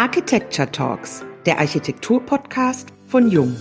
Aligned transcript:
Architecture 0.00 0.72
Talks, 0.72 1.26
der 1.44 1.58
Architektur-Podcast 1.58 2.88
von 3.06 3.30
Jung. 3.30 3.54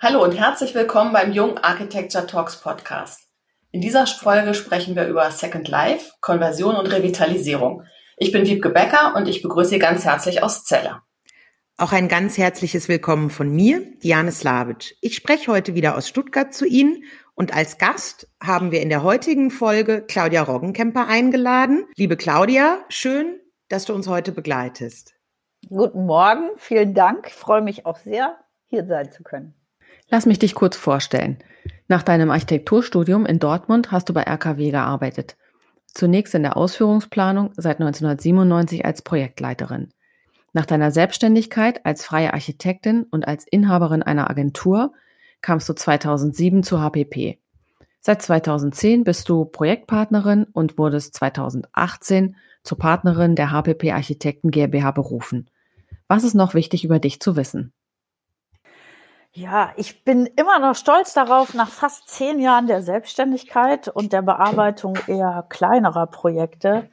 Hallo 0.00 0.24
und 0.24 0.32
herzlich 0.32 0.74
willkommen 0.74 1.12
beim 1.12 1.32
Jung 1.32 1.58
Architecture 1.58 2.26
Talks 2.26 2.58
Podcast. 2.62 3.28
In 3.70 3.82
dieser 3.82 4.06
Folge 4.06 4.54
sprechen 4.54 4.96
wir 4.96 5.06
über 5.06 5.30
Second 5.30 5.68
Life, 5.68 6.12
Konversion 6.22 6.76
und 6.76 6.86
Revitalisierung. 6.86 7.82
Ich 8.16 8.32
bin 8.32 8.46
Wiebke 8.46 8.70
Becker 8.70 9.14
und 9.14 9.28
ich 9.28 9.42
begrüße 9.42 9.68
Sie 9.68 9.78
ganz 9.78 10.06
herzlich 10.06 10.42
aus 10.42 10.64
Celle. 10.64 11.02
Auch 11.80 11.92
ein 11.92 12.08
ganz 12.08 12.36
herzliches 12.36 12.88
Willkommen 12.88 13.30
von 13.30 13.54
mir, 13.54 13.80
Diane 14.02 14.32
Slavic. 14.32 14.96
Ich 15.00 15.14
spreche 15.14 15.52
heute 15.52 15.76
wieder 15.76 15.96
aus 15.96 16.08
Stuttgart 16.08 16.52
zu 16.52 16.66
Ihnen 16.66 17.04
und 17.36 17.54
als 17.54 17.78
Gast 17.78 18.28
haben 18.42 18.72
wir 18.72 18.82
in 18.82 18.88
der 18.88 19.04
heutigen 19.04 19.52
Folge 19.52 20.02
Claudia 20.04 20.42
Roggenkemper 20.42 21.06
eingeladen. 21.06 21.84
Liebe 21.94 22.16
Claudia, 22.16 22.80
schön, 22.88 23.38
dass 23.68 23.84
du 23.84 23.94
uns 23.94 24.08
heute 24.08 24.32
begleitest. 24.32 25.14
Guten 25.68 26.04
Morgen, 26.04 26.50
vielen 26.56 26.94
Dank. 26.94 27.28
Ich 27.28 27.34
freue 27.34 27.62
mich 27.62 27.86
auch 27.86 27.98
sehr, 27.98 28.36
hier 28.66 28.84
sein 28.84 29.12
zu 29.12 29.22
können. 29.22 29.54
Lass 30.08 30.26
mich 30.26 30.40
dich 30.40 30.56
kurz 30.56 30.76
vorstellen. 30.76 31.38
Nach 31.86 32.02
deinem 32.02 32.32
Architekturstudium 32.32 33.24
in 33.24 33.38
Dortmund 33.38 33.92
hast 33.92 34.08
du 34.08 34.14
bei 34.14 34.22
RKW 34.22 34.72
gearbeitet. 34.72 35.36
Zunächst 35.86 36.34
in 36.34 36.42
der 36.42 36.56
Ausführungsplanung, 36.56 37.52
seit 37.56 37.80
1997 37.80 38.84
als 38.84 39.02
Projektleiterin. 39.02 39.92
Nach 40.52 40.66
deiner 40.66 40.90
Selbstständigkeit 40.90 41.84
als 41.84 42.04
freie 42.04 42.32
Architektin 42.32 43.04
und 43.10 43.28
als 43.28 43.46
Inhaberin 43.46 44.02
einer 44.02 44.30
Agentur 44.30 44.92
kamst 45.40 45.68
du 45.68 45.74
2007 45.74 46.62
zu 46.62 46.80
HPP. 46.80 47.38
Seit 48.00 48.22
2010 48.22 49.04
bist 49.04 49.28
du 49.28 49.44
Projektpartnerin 49.44 50.44
und 50.44 50.78
wurdest 50.78 51.14
2018 51.16 52.36
zur 52.62 52.78
Partnerin 52.78 53.34
der 53.34 53.50
HPP 53.50 53.92
Architekten 53.92 54.50
GmbH 54.50 54.92
berufen. 54.92 55.50
Was 56.06 56.24
ist 56.24 56.34
noch 56.34 56.54
wichtig 56.54 56.84
über 56.84 56.98
dich 56.98 57.20
zu 57.20 57.36
wissen? 57.36 57.72
Ja, 59.32 59.72
ich 59.76 60.04
bin 60.04 60.26
immer 60.26 60.58
noch 60.58 60.74
stolz 60.74 61.12
darauf, 61.12 61.54
nach 61.54 61.68
fast 61.68 62.08
zehn 62.08 62.40
Jahren 62.40 62.66
der 62.66 62.82
Selbstständigkeit 62.82 63.88
und 63.88 64.12
der 64.12 64.22
Bearbeitung 64.22 64.98
eher 65.06 65.44
kleinerer 65.48 66.06
Projekte, 66.06 66.88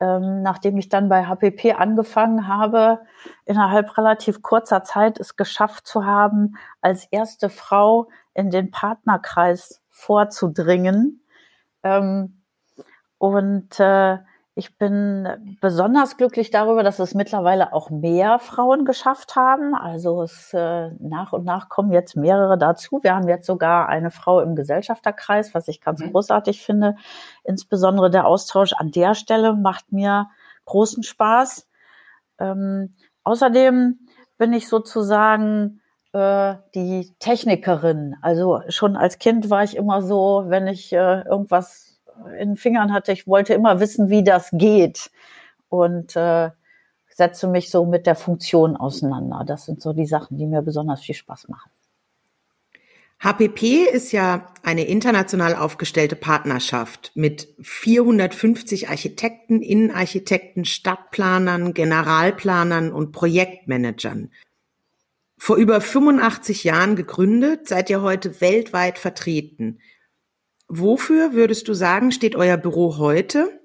ähm, 0.00 0.42
nachdem 0.42 0.78
ich 0.78 0.88
dann 0.88 1.08
bei 1.08 1.26
HPP 1.26 1.74
angefangen 1.78 2.48
habe, 2.48 3.00
innerhalb 3.44 3.96
relativ 3.98 4.42
kurzer 4.42 4.82
Zeit 4.82 5.20
es 5.20 5.36
geschafft 5.36 5.86
zu 5.86 6.06
haben, 6.06 6.56
als 6.80 7.06
erste 7.10 7.50
Frau 7.50 8.08
in 8.34 8.50
den 8.50 8.70
Partnerkreis 8.70 9.82
vorzudringen. 9.90 11.22
Ähm, 11.82 12.42
und 13.18 13.78
äh, 13.78 14.18
ich 14.54 14.76
bin 14.76 15.56
besonders 15.60 16.16
glücklich 16.16 16.50
darüber, 16.50 16.82
dass 16.82 16.98
es 16.98 17.14
mittlerweile 17.14 17.72
auch 17.72 17.88
mehr 17.90 18.38
Frauen 18.40 18.84
geschafft 18.84 19.36
haben. 19.36 19.74
Also 19.74 20.22
es 20.22 20.52
äh, 20.52 20.90
nach 20.98 21.32
und 21.32 21.44
nach 21.44 21.68
kommen 21.68 21.92
jetzt 21.92 22.16
mehrere 22.16 22.58
dazu. 22.58 22.98
Wir 23.02 23.14
haben 23.14 23.28
jetzt 23.28 23.46
sogar 23.46 23.88
eine 23.88 24.10
Frau 24.10 24.40
im 24.40 24.56
Gesellschafterkreis, 24.56 25.54
was 25.54 25.68
ich 25.68 25.80
ganz 25.80 26.00
mhm. 26.00 26.10
großartig 26.10 26.62
finde. 26.62 26.96
Insbesondere 27.44 28.10
der 28.10 28.26
Austausch 28.26 28.72
an 28.72 28.90
der 28.90 29.14
Stelle 29.14 29.54
macht 29.54 29.92
mir 29.92 30.28
großen 30.64 31.04
Spaß. 31.04 31.68
Ähm, 32.40 32.96
außerdem 33.22 34.00
bin 34.36 34.52
ich 34.52 34.68
sozusagen 34.68 35.80
äh, 36.12 36.56
die 36.74 37.14
Technikerin. 37.20 38.16
Also 38.20 38.62
schon 38.68 38.96
als 38.96 39.18
Kind 39.18 39.48
war 39.48 39.62
ich 39.62 39.76
immer 39.76 40.02
so, 40.02 40.44
wenn 40.48 40.66
ich 40.66 40.92
äh, 40.92 41.22
irgendwas 41.22 41.89
in 42.38 42.50
den 42.50 42.56
Fingern 42.56 42.92
hatte. 42.92 43.12
Ich 43.12 43.26
wollte 43.26 43.54
immer 43.54 43.80
wissen, 43.80 44.10
wie 44.10 44.24
das 44.24 44.50
geht 44.52 45.10
und 45.68 46.16
äh, 46.16 46.50
setze 47.08 47.48
mich 47.48 47.70
so 47.70 47.84
mit 47.84 48.06
der 48.06 48.16
Funktion 48.16 48.76
auseinander. 48.76 49.44
Das 49.46 49.66
sind 49.66 49.82
so 49.82 49.92
die 49.92 50.06
Sachen, 50.06 50.38
die 50.38 50.46
mir 50.46 50.62
besonders 50.62 51.00
viel 51.00 51.14
Spaß 51.14 51.48
machen. 51.48 51.70
HPP 53.22 53.84
ist 53.92 54.12
ja 54.12 54.46
eine 54.62 54.84
international 54.84 55.54
aufgestellte 55.54 56.16
Partnerschaft 56.16 57.12
mit 57.14 57.48
450 57.60 58.88
Architekten, 58.88 59.60
Innenarchitekten, 59.60 60.64
Stadtplanern, 60.64 61.74
Generalplanern 61.74 62.90
und 62.90 63.12
Projektmanagern. 63.12 64.30
Vor 65.36 65.56
über 65.56 65.82
85 65.82 66.64
Jahren 66.64 66.96
gegründet, 66.96 67.68
seid 67.68 67.90
ihr 67.90 68.00
heute 68.00 68.40
weltweit 68.40 68.98
vertreten. 68.98 69.80
Wofür 70.72 71.32
würdest 71.32 71.66
du 71.66 71.74
sagen, 71.74 72.12
steht 72.12 72.36
euer 72.36 72.56
Büro 72.56 72.96
heute? 72.96 73.60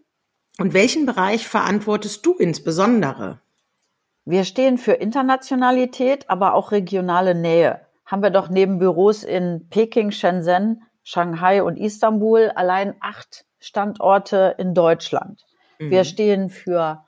Und 0.58 0.74
welchen 0.74 1.06
Bereich 1.06 1.48
verantwortest 1.48 2.26
du 2.26 2.34
insbesondere? 2.34 3.42
Wir 4.26 4.44
stehen 4.44 4.80
für 4.80 4.94
Internationalität, 4.94 6.28
aber 6.32 6.56
auch 6.56 6.72
regionale 6.72 7.36
Nähe. 7.36 7.86
Haben 8.08 8.24
wir 8.24 8.32
doch 8.32 8.50
neben 8.50 8.80
Büros 8.80 9.24
in 9.24 9.68
Peking, 9.70 10.10
Shenzhen, 10.10 10.82
Shanghai 11.04 11.62
und 11.62 11.78
Istanbul 11.78 12.52
allein 12.56 12.96
acht 13.02 13.46
Standorte 13.60 14.56
in 14.58 14.74
Deutschland. 14.74 15.46
Mhm. 15.78 15.92
Wir 15.92 16.06
stehen 16.06 16.50
für 16.50 17.06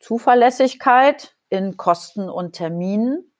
Zuverlässigkeit 0.00 1.36
in 1.48 1.76
Kosten 1.76 2.28
und 2.28 2.54
Terminen. 2.54 3.32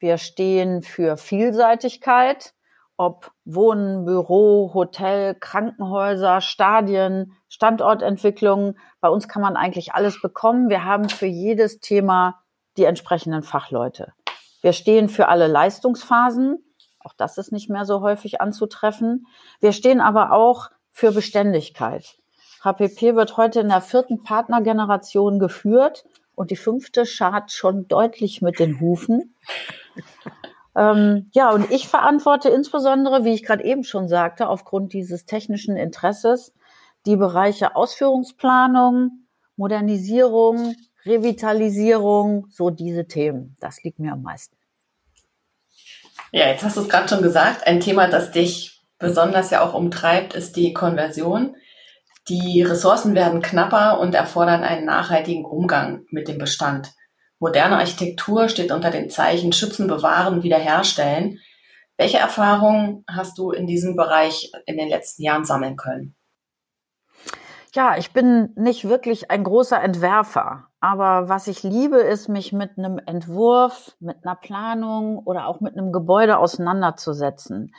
Wir 0.00 0.18
stehen 0.18 0.82
für 0.82 1.16
Vielseitigkeit 1.16 2.54
ob 2.98 3.30
Wohnen, 3.44 4.04
Büro, 4.04 4.72
Hotel, 4.74 5.34
Krankenhäuser, 5.36 6.40
Stadien, 6.40 7.32
Standortentwicklung. 7.48 8.76
Bei 9.00 9.08
uns 9.08 9.28
kann 9.28 9.40
man 9.40 9.56
eigentlich 9.56 9.94
alles 9.94 10.20
bekommen. 10.20 10.68
Wir 10.68 10.84
haben 10.84 11.08
für 11.08 11.26
jedes 11.26 11.80
Thema 11.80 12.40
die 12.76 12.84
entsprechenden 12.84 13.44
Fachleute. 13.44 14.12
Wir 14.60 14.72
stehen 14.72 15.08
für 15.08 15.28
alle 15.28 15.46
Leistungsphasen. 15.46 16.58
Auch 16.98 17.14
das 17.16 17.38
ist 17.38 17.52
nicht 17.52 17.70
mehr 17.70 17.84
so 17.84 18.00
häufig 18.00 18.40
anzutreffen. 18.40 19.26
Wir 19.60 19.72
stehen 19.72 20.00
aber 20.00 20.32
auch 20.32 20.68
für 20.90 21.12
Beständigkeit. 21.12 22.18
HPP 22.64 23.14
wird 23.14 23.36
heute 23.36 23.60
in 23.60 23.68
der 23.68 23.80
vierten 23.80 24.24
Partnergeneration 24.24 25.38
geführt 25.38 26.04
und 26.34 26.50
die 26.50 26.56
fünfte 26.56 27.06
schart 27.06 27.52
schon 27.52 27.86
deutlich 27.86 28.42
mit 28.42 28.58
den 28.58 28.80
Hufen. 28.80 29.36
Ähm, 30.78 31.26
ja, 31.32 31.50
und 31.50 31.72
ich 31.72 31.88
verantworte 31.88 32.50
insbesondere, 32.50 33.24
wie 33.24 33.34
ich 33.34 33.42
gerade 33.42 33.64
eben 33.64 33.82
schon 33.82 34.06
sagte, 34.06 34.48
aufgrund 34.48 34.92
dieses 34.92 35.24
technischen 35.24 35.76
Interesses 35.76 36.54
die 37.04 37.16
Bereiche 37.16 37.74
Ausführungsplanung, 37.74 39.26
Modernisierung, 39.56 40.76
Revitalisierung, 41.04 42.46
so 42.50 42.70
diese 42.70 43.08
Themen. 43.08 43.56
Das 43.58 43.82
liegt 43.82 43.98
mir 43.98 44.12
am 44.12 44.22
meisten. 44.22 44.56
Ja, 46.30 46.46
jetzt 46.46 46.62
hast 46.62 46.76
du 46.76 46.82
es 46.82 46.88
gerade 46.88 47.08
schon 47.08 47.22
gesagt. 47.22 47.66
Ein 47.66 47.80
Thema, 47.80 48.06
das 48.06 48.30
dich 48.30 48.80
besonders 48.98 49.50
ja 49.50 49.62
auch 49.62 49.74
umtreibt, 49.74 50.34
ist 50.34 50.54
die 50.54 50.74
Konversion. 50.74 51.56
Die 52.28 52.62
Ressourcen 52.62 53.16
werden 53.16 53.42
knapper 53.42 53.98
und 53.98 54.14
erfordern 54.14 54.62
einen 54.62 54.84
nachhaltigen 54.84 55.44
Umgang 55.44 56.04
mit 56.10 56.28
dem 56.28 56.38
Bestand. 56.38 56.92
Moderne 57.40 57.78
Architektur 57.78 58.48
steht 58.48 58.72
unter 58.72 58.90
dem 58.90 59.10
Zeichen 59.10 59.52
Schützen, 59.52 59.86
Bewahren, 59.86 60.42
Wiederherstellen. 60.42 61.38
Welche 61.96 62.18
Erfahrungen 62.18 63.04
hast 63.08 63.38
du 63.38 63.50
in 63.50 63.66
diesem 63.66 63.96
Bereich 63.96 64.52
in 64.66 64.76
den 64.76 64.88
letzten 64.88 65.22
Jahren 65.22 65.44
sammeln 65.44 65.76
können? 65.76 66.16
Ja, 67.74 67.96
ich 67.96 68.12
bin 68.12 68.50
nicht 68.56 68.88
wirklich 68.88 69.30
ein 69.30 69.44
großer 69.44 69.80
Entwerfer, 69.80 70.68
aber 70.80 71.28
was 71.28 71.48
ich 71.48 71.62
liebe, 71.62 71.98
ist, 71.98 72.28
mich 72.28 72.52
mit 72.52 72.78
einem 72.78 72.98
Entwurf, 73.04 73.96
mit 74.00 74.24
einer 74.24 74.36
Planung 74.36 75.18
oder 75.18 75.46
auch 75.46 75.60
mit 75.60 75.76
einem 75.76 75.92
Gebäude 75.92 76.38
auseinanderzusetzen. 76.38 77.72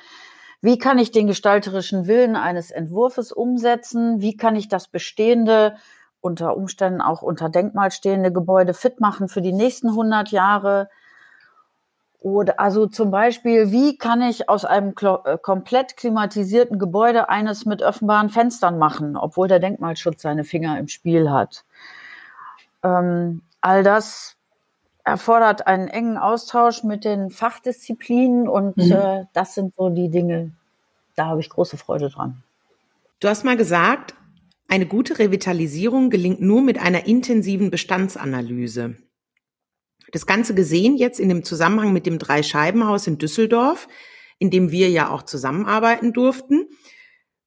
Wie 0.61 0.77
kann 0.77 0.99
ich 0.99 1.11
den 1.11 1.27
gestalterischen 1.27 2.07
Willen 2.07 2.35
eines 2.35 2.69
Entwurfes 2.71 3.31
umsetzen? 3.31 4.21
Wie 4.21 4.35
kann 4.35 4.55
ich 4.55 4.67
das 4.67 4.89
Bestehende 4.89 5.77
unter 6.21 6.57
Umständen 6.57 7.01
auch 7.01 7.21
unter 7.21 7.49
Denkmal 7.49 7.91
stehende 7.91 8.31
Gebäude 8.31 8.73
fit 8.73 8.99
machen 8.99 9.29
für 9.29 9.41
die 9.41 9.53
nächsten 9.53 9.89
100 9.89 10.29
Jahre. 10.29 10.89
Oder 12.19 12.59
also 12.59 12.85
zum 12.87 13.11
Beispiel, 13.11 13.71
wie 13.71 13.97
kann 13.97 14.21
ich 14.21 14.49
aus 14.49 14.65
einem 14.65 14.93
äh, 14.99 15.37
komplett 15.37 15.95
klimatisierten 15.95 16.77
Gebäude 16.77 17.29
eines 17.29 17.65
mit 17.65 17.81
offenbaren 17.81 18.29
Fenstern 18.29 18.77
machen, 18.77 19.15
obwohl 19.15 19.47
der 19.47 19.59
Denkmalschutz 19.59 20.21
seine 20.21 20.43
Finger 20.43 20.77
im 20.77 20.89
Spiel 20.89 21.31
hat? 21.31 21.63
Ähm, 22.83 23.41
all 23.61 23.83
das 23.83 24.35
erfordert 25.05 25.65
einen 25.65 25.87
engen 25.87 26.17
Austausch 26.17 26.83
mit 26.83 27.05
den 27.05 27.29
Fachdisziplinen 27.29 28.47
und 28.47 28.77
mhm. 28.77 28.91
äh, 28.91 29.25
das 29.33 29.55
sind 29.55 29.73
so 29.75 29.89
die 29.89 30.09
Dinge, 30.09 30.51
da 31.15 31.27
habe 31.27 31.39
ich 31.39 31.49
große 31.49 31.77
Freude 31.77 32.09
dran. 32.09 32.43
Du 33.19 33.27
hast 33.27 33.43
mal 33.43 33.57
gesagt, 33.57 34.13
eine 34.69 34.85
gute 34.85 35.19
Revitalisierung 35.19 36.09
gelingt 36.09 36.41
nur 36.41 36.61
mit 36.61 36.77
einer 36.77 37.07
intensiven 37.07 37.71
Bestandsanalyse. 37.71 38.97
Das 40.11 40.25
Ganze 40.25 40.55
gesehen 40.55 40.95
jetzt 40.95 41.19
in 41.19 41.29
dem 41.29 41.43
Zusammenhang 41.43 41.93
mit 41.93 42.05
dem 42.05 42.19
Dreischeibenhaus 42.19 43.07
in 43.07 43.17
Düsseldorf. 43.17 43.87
in 44.41 44.49
dem 44.49 44.71
wir 44.71 44.89
ja 44.89 45.09
auch 45.09 45.23
zusammenarbeiten 45.23 46.13
durften. 46.13 46.69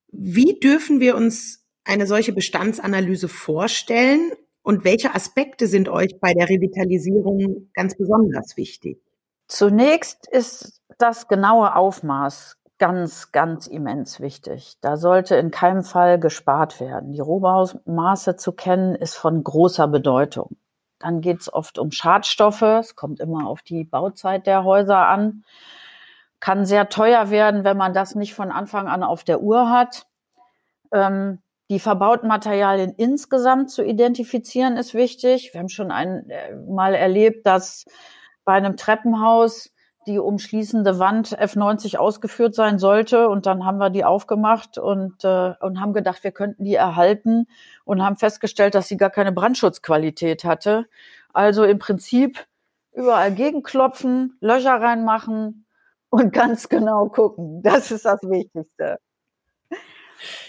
Wie 0.08 0.60
dürfen 0.60 1.00
wir 1.00 1.16
uns 1.16 1.66
eine 1.84 2.06
solche 2.06 2.34
Bestandsanalyse 2.34 3.28
vorstellen 3.28 4.32
und 4.62 4.84
welche 4.84 5.14
Aspekte 5.14 5.66
sind 5.66 5.88
euch 5.88 6.20
bei 6.20 6.34
der 6.34 6.50
Revitalisierung 6.50 7.70
ganz 7.72 7.96
besonders 7.96 8.58
wichtig? 8.58 9.00
Zunächst 9.48 10.28
ist 10.30 10.82
das 10.98 11.28
genaue 11.28 11.74
Aufmaß 11.74 12.58
ganz, 12.82 13.30
ganz 13.30 13.68
immens 13.68 14.18
wichtig. 14.18 14.76
Da 14.80 14.96
sollte 14.96 15.36
in 15.36 15.52
keinem 15.52 15.84
Fall 15.84 16.18
gespart 16.18 16.80
werden. 16.80 17.12
Die 17.12 17.20
Rohbaumaße 17.20 18.34
zu 18.34 18.50
kennen 18.50 18.96
ist 18.96 19.14
von 19.14 19.44
großer 19.44 19.86
Bedeutung. 19.86 20.56
Dann 20.98 21.20
geht 21.20 21.42
es 21.42 21.52
oft 21.52 21.78
um 21.78 21.92
Schadstoffe. 21.92 22.62
Es 22.62 22.96
kommt 22.96 23.20
immer 23.20 23.46
auf 23.46 23.62
die 23.62 23.84
Bauzeit 23.84 24.48
der 24.48 24.64
Häuser 24.64 25.06
an. 25.06 25.44
Kann 26.40 26.66
sehr 26.66 26.88
teuer 26.88 27.30
werden, 27.30 27.62
wenn 27.62 27.76
man 27.76 27.94
das 27.94 28.16
nicht 28.16 28.34
von 28.34 28.50
Anfang 28.50 28.88
an 28.88 29.04
auf 29.04 29.22
der 29.22 29.42
Uhr 29.42 29.70
hat. 29.70 30.08
Ähm, 30.90 31.40
die 31.70 31.78
verbauten 31.78 32.26
Materialien 32.26 32.94
insgesamt 32.96 33.70
zu 33.70 33.84
identifizieren 33.84 34.76
ist 34.76 34.92
wichtig. 34.92 35.50
Wir 35.52 35.60
haben 35.60 35.68
schon 35.68 35.92
einmal 35.92 36.94
äh, 36.94 36.98
erlebt, 36.98 37.46
dass 37.46 37.84
bei 38.44 38.54
einem 38.54 38.76
Treppenhaus 38.76 39.72
die 40.06 40.18
umschließende 40.18 40.98
Wand 40.98 41.38
F90 41.38 41.96
ausgeführt 41.96 42.54
sein 42.54 42.78
sollte. 42.78 43.28
Und 43.28 43.46
dann 43.46 43.64
haben 43.64 43.78
wir 43.78 43.90
die 43.90 44.04
aufgemacht 44.04 44.78
und, 44.78 45.24
äh, 45.24 45.54
und 45.60 45.80
haben 45.80 45.92
gedacht, 45.92 46.24
wir 46.24 46.32
könnten 46.32 46.64
die 46.64 46.74
erhalten 46.74 47.46
und 47.84 48.02
haben 48.02 48.16
festgestellt, 48.16 48.74
dass 48.74 48.88
sie 48.88 48.96
gar 48.96 49.10
keine 49.10 49.32
Brandschutzqualität 49.32 50.44
hatte. 50.44 50.86
Also 51.32 51.64
im 51.64 51.78
Prinzip 51.78 52.46
überall 52.92 53.32
gegenklopfen, 53.32 54.36
Löcher 54.40 54.80
reinmachen 54.80 55.66
und 56.10 56.32
ganz 56.32 56.68
genau 56.68 57.08
gucken. 57.08 57.62
Das 57.62 57.90
ist 57.90 58.04
das 58.04 58.20
Wichtigste. 58.22 58.98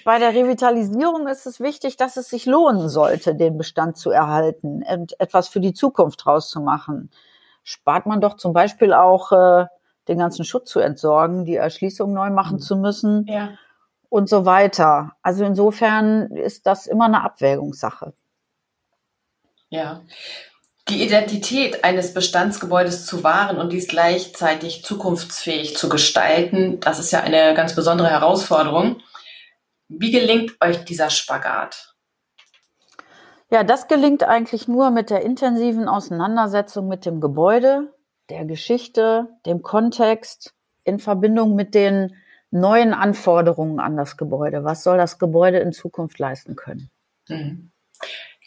Bei 0.06 0.20
der 0.20 0.36
Revitalisierung 0.36 1.28
ist 1.28 1.48
es 1.48 1.60
wichtig, 1.60 1.98
dass 1.98 2.18
es 2.18 2.30
sich 2.30 2.46
lohnen 2.46 2.90
sollte, 2.90 3.34
den 3.34 3.58
Bestand 3.58 3.98
zu 3.98 4.12
erhalten 4.12 4.84
und 4.84 5.20
etwas 5.20 5.48
für 5.48 5.60
die 5.60 5.74
Zukunft 5.74 6.28
rauszumachen 6.28 7.10
spart 7.64 8.06
man 8.06 8.22
doch 8.22 8.38
zum 8.38 8.54
Beispiel 8.54 8.94
auch 8.94 9.32
äh, 9.32 9.66
den 10.08 10.18
ganzen 10.18 10.46
Schutz 10.46 10.70
zu 10.70 10.80
entsorgen, 10.80 11.46
die 11.46 11.56
Erschließung 11.56 12.14
neu 12.14 12.30
machen 12.30 12.58
mhm. 12.58 12.62
zu 12.62 12.76
müssen 12.76 13.26
ja. 13.28 13.58
und 14.10 14.30
so 14.30 14.46
weiter. 14.46 15.14
Also 15.22 15.46
insofern 15.46 16.32
ist 16.32 16.68
das 16.68 16.88
immer 16.88 17.06
eine 17.06 17.24
Abwägungssache. 17.24 18.14
Ja. 19.70 20.02
Die 20.90 21.02
Identität 21.02 21.86
eines 21.86 22.14
Bestandsgebäudes 22.14 23.06
zu 23.06 23.24
wahren 23.24 23.58
und 23.58 23.72
dies 23.72 23.88
gleichzeitig 23.88 24.84
zukunftsfähig 24.84 25.78
zu 25.78 25.88
gestalten, 25.88 26.82
das 26.82 27.00
ist 27.00 27.12
ja 27.12 27.22
eine 27.22 27.54
ganz 27.54 27.74
besondere 27.74 28.10
Herausforderung. 28.10 29.02
Wie 29.88 30.12
gelingt 30.12 30.62
euch 30.62 30.84
dieser 30.84 31.10
Spagat? 31.10 31.93
Ja, 33.54 33.64
das 33.64 33.88
gelingt 33.88 34.24
eigentlich 34.24 34.68
nur 34.68 34.90
mit 34.90 35.12
der 35.12 35.22
intensiven 35.22 35.88
Auseinandersetzung 35.88 36.88
mit 36.88 37.06
dem 37.06 37.22
Gebäude, 37.22 37.94
der 38.32 38.46
Geschichte, 38.46 39.28
dem 39.46 39.62
Kontext 39.62 40.56
in 40.84 40.98
Verbindung 40.98 41.54
mit 41.54 41.76
den 41.76 42.16
neuen 42.50 42.96
Anforderungen 42.96 43.80
an 43.80 43.96
das 43.96 44.18
Gebäude. 44.18 44.64
Was 44.64 44.84
soll 44.84 44.98
das 44.98 45.20
Gebäude 45.20 45.60
in 45.60 45.72
Zukunft 45.72 46.18
leisten 46.18 46.56
können? 46.56 46.90
Mhm. 47.30 47.72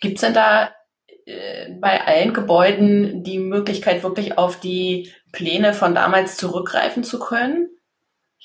Gibt 0.01 0.17
es 0.17 0.23
denn 0.23 0.35
da 0.35 0.75
äh, 1.25 1.71
bei 1.75 2.05
allen 2.05 2.35
Gebäuden 2.35 3.23
die 3.23 3.39
Möglichkeit, 3.39 4.03
wirklich 4.03 4.37
auf 4.39 4.59
die 4.59 5.13
Pläne 5.31 5.73
von 5.73 5.95
damals 5.95 6.37
zurückgreifen 6.37 7.05
zu 7.05 7.21
können? 7.21 7.69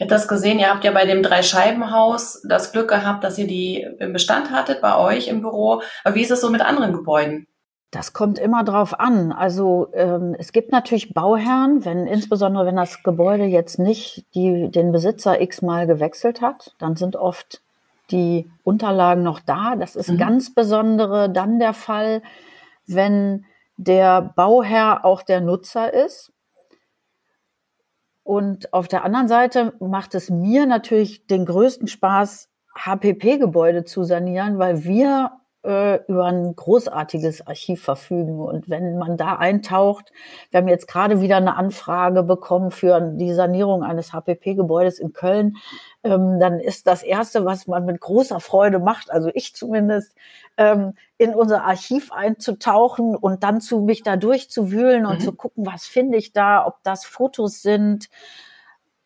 Ich 0.02 0.06
habe 0.06 0.16
das 0.16 0.28
gesehen, 0.28 0.58
ihr 0.58 0.72
habt 0.72 0.84
ja 0.84 0.94
bei 0.94 1.06
dem 1.06 1.22
Dreischeibenhaus 1.22 2.42
das 2.44 2.72
Glück 2.72 2.88
gehabt, 2.90 3.24
dass 3.24 3.38
ihr 3.38 3.46
die 3.46 3.88
im 4.00 4.14
Bestand 4.14 4.50
hattet, 4.50 4.82
bei 4.82 4.98
euch 4.98 5.28
im 5.28 5.42
Büro. 5.42 5.84
Aber 6.04 6.16
wie 6.16 6.24
ist 6.24 6.32
es 6.32 6.42
so 6.42 6.50
mit 6.50 6.62
anderen 6.62 6.94
Gebäuden? 6.94 7.46
Das 7.92 8.12
kommt 8.12 8.40
immer 8.40 8.64
drauf 8.64 9.00
an. 9.00 9.32
Also 9.32 9.90
ähm, 9.94 10.36
es 10.40 10.54
gibt 10.54 10.72
natürlich 10.72 11.14
Bauherren, 11.14 11.86
wenn 11.86 12.08
insbesondere 12.08 12.66
wenn 12.66 12.78
das 12.78 13.04
Gebäude 13.04 13.44
jetzt 13.44 13.78
nicht 13.78 14.26
die, 14.34 14.72
den 14.72 14.92
Besitzer 14.92 15.40
x-mal 15.40 15.86
gewechselt 15.86 16.42
hat, 16.42 16.74
dann 16.80 16.96
sind 16.96 17.16
oft 17.16 17.62
die 18.10 18.50
Unterlagen 18.64 19.22
noch 19.22 19.40
da. 19.40 19.76
Das 19.76 19.96
ist 19.96 20.10
mhm. 20.10 20.18
ganz 20.18 20.56
besondere 20.56 21.30
dann 21.30 21.60
der 21.60 21.74
Fall, 21.74 22.24
wenn 22.88 23.46
der 23.78 24.34
Bauherr 24.36 25.06
auch 25.06 25.22
der 25.22 25.42
Nutzer 25.42 25.94
ist. 25.94 26.34
Und 28.24 28.74
auf 28.74 28.88
der 28.88 29.04
anderen 29.04 29.28
Seite 29.28 29.74
macht 29.80 30.16
es 30.16 30.30
mir 30.30 30.66
natürlich 30.66 31.28
den 31.28 31.46
größten 31.46 31.88
Spaß, 31.88 32.50
HPP-Gebäude 32.76 33.84
zu 33.84 34.04
sanieren, 34.04 34.58
weil 34.58 34.84
wir 34.84 35.32
äh, 35.64 36.00
über 36.08 36.26
ein 36.26 36.56
großartiges 36.56 37.46
Archiv 37.46 37.84
verfügen. 37.84 38.40
Und 38.40 38.70
wenn 38.70 38.98
man 38.98 39.18
da 39.18 39.36
eintaucht, 39.36 40.12
wir 40.50 40.60
haben 40.60 40.68
jetzt 40.68 40.88
gerade 40.88 41.22
wieder 41.22 41.38
eine 41.38 41.56
Anfrage 41.56 42.24
bekommen 42.24 42.72
für 42.72 43.00
die 43.00 43.34
Sanierung 43.34 43.84
eines 43.84 44.14
HPP-Gebäudes 44.14 45.00
in 45.00 45.14
Köln, 45.14 45.58
ähm, 46.04 46.40
dann 46.40 46.60
ist 46.60 46.88
das 46.88 47.04
Erste, 47.04 47.46
was 47.46 47.68
man 47.68 47.86
mit 47.86 48.00
großer 48.00 48.40
Freude 48.40 48.80
macht, 48.80 49.12
also 49.12 49.30
ich 49.34 49.56
zumindest, 49.56 50.16
ähm, 50.58 50.94
in 51.18 51.36
unser 51.36 51.64
Archiv 51.64 52.12
einzutauchen 52.12 53.16
und 53.16 53.44
dann 53.44 53.62
zu 53.62 53.82
mich 53.82 54.02
da 54.04 54.18
durchzuwühlen 54.18 55.06
und 55.06 55.20
mhm. 55.20 55.24
zu 55.24 55.34
gucken, 55.34 55.66
was 55.66 55.86
finde 55.86 56.18
ich 56.18 56.34
da, 56.34 56.66
ob 56.66 56.82
das 56.84 57.06
Fotos 57.06 57.62
sind, 57.62 58.10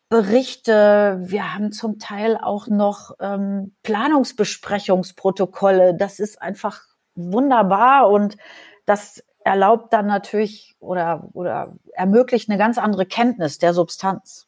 Berichte, 0.08 1.18
wir 1.20 1.52
haben 1.52 1.72
zum 1.72 1.98
Teil 1.98 2.38
auch 2.40 2.68
noch 2.68 3.16
ähm, 3.18 3.74
Planungsbesprechungsprotokolle. 3.82 5.96
Das 5.96 6.20
ist 6.20 6.40
einfach 6.40 6.82
wunderbar 7.16 8.08
und 8.08 8.36
das 8.84 9.24
erlaubt 9.44 9.92
dann 9.92 10.06
natürlich 10.06 10.76
oder, 10.78 11.28
oder 11.32 11.74
ermöglicht 11.92 12.48
eine 12.48 12.58
ganz 12.58 12.78
andere 12.78 13.04
Kenntnis 13.04 13.58
der 13.58 13.74
Substanz. 13.74 14.46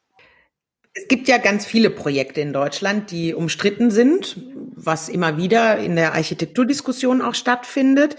Es 1.00 1.06
gibt 1.06 1.28
ja 1.28 1.38
ganz 1.38 1.64
viele 1.64 1.90
Projekte 1.90 2.40
in 2.40 2.52
Deutschland, 2.52 3.12
die 3.12 3.32
umstritten 3.32 3.92
sind, 3.92 4.36
was 4.74 5.08
immer 5.08 5.36
wieder 5.36 5.78
in 5.78 5.94
der 5.94 6.14
Architekturdiskussion 6.14 7.22
auch 7.22 7.34
stattfindet. 7.34 8.16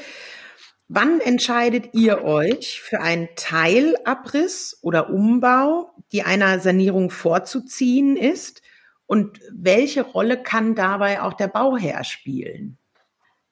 Wann 0.87 1.19
entscheidet 1.19 1.93
ihr 1.93 2.23
euch 2.23 2.79
für 2.81 3.01
einen 3.01 3.27
Teilabriss 3.35 4.79
oder 4.81 5.09
Umbau, 5.09 5.91
die 6.13 6.23
einer 6.23 6.59
Sanierung 6.61 7.09
vorzuziehen 7.09 8.15
ist? 8.15 8.61
Und 9.05 9.39
welche 9.51 10.03
Rolle 10.03 10.41
kann 10.41 10.73
dabei 10.73 11.21
auch 11.21 11.33
der 11.33 11.49
Bauherr 11.49 12.05
spielen? 12.05 12.77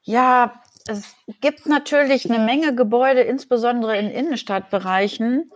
Ja, 0.04 0.62
es 0.86 1.14
gibt 1.42 1.66
natürlich 1.66 2.30
eine 2.30 2.42
Menge 2.42 2.74
Gebäude, 2.74 3.20
insbesondere 3.20 3.98
in 3.98 4.10
Innenstadtbereichen. 4.10 5.50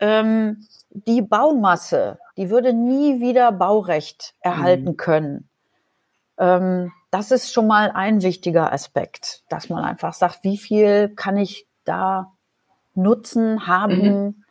Ähm, 0.00 0.66
die 0.90 1.22
Baumasse, 1.22 2.18
die 2.36 2.50
würde 2.50 2.72
nie 2.72 3.20
wieder 3.20 3.52
Baurecht 3.52 4.34
erhalten 4.40 4.90
mhm. 4.90 4.96
können. 4.96 5.48
Ähm, 6.38 6.92
das 7.10 7.30
ist 7.30 7.52
schon 7.52 7.66
mal 7.66 7.90
ein 7.92 8.22
wichtiger 8.22 8.72
Aspekt, 8.72 9.44
dass 9.48 9.68
man 9.68 9.84
einfach 9.84 10.14
sagt, 10.14 10.42
wie 10.42 10.58
viel 10.58 11.08
kann 11.10 11.36
ich 11.36 11.68
da 11.84 12.32
nutzen, 12.94 13.66
haben. 13.66 14.02
Mhm. 14.02 14.44